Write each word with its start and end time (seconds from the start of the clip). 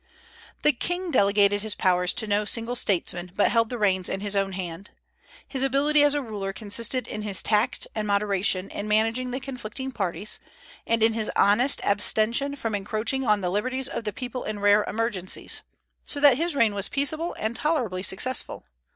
The 0.63 0.71
king 0.71 1.11
delegated 1.11 1.61
his 1.61 1.75
powers 1.75 2.11
to 2.13 2.25
no 2.25 2.43
single 2.43 2.75
statesman, 2.75 3.33
but 3.35 3.51
held 3.51 3.69
the 3.69 3.77
reins 3.77 4.09
in 4.09 4.19
his 4.21 4.35
own 4.35 4.53
hand. 4.53 4.89
His 5.47 5.61
ability 5.61 6.01
as 6.01 6.15
a 6.15 6.23
ruler 6.23 6.53
consisted 6.53 7.07
in 7.07 7.21
his 7.21 7.43
tact 7.43 7.85
and 7.93 8.07
moderation 8.07 8.71
in 8.71 8.87
managing 8.87 9.29
the 9.29 9.39
conflicting 9.39 9.91
parties, 9.91 10.39
and 10.87 11.03
in 11.03 11.13
his 11.13 11.29
honest 11.35 11.81
abstention 11.83 12.55
from 12.55 12.73
encroaching 12.73 13.27
on 13.27 13.41
the 13.41 13.51
liberties 13.51 13.87
of 13.87 14.03
the 14.03 14.11
people 14.11 14.43
in 14.43 14.57
rare 14.59 14.83
emergencies; 14.85 15.61
so 16.03 16.19
that 16.19 16.37
his 16.37 16.55
reign 16.55 16.73
was 16.73 16.89
peaceable 16.89 17.35
and 17.37 17.55
tolerably 17.55 18.01
successful. 18.01 18.63